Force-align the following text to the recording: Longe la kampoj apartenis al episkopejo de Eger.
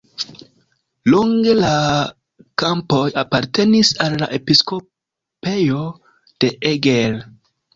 Longe 1.13 1.53
la 1.59 1.73
kampoj 2.63 3.03
apartenis 3.25 3.93
al 4.07 4.19
episkopejo 4.41 5.87
de 6.45 6.55
Eger. 6.73 7.19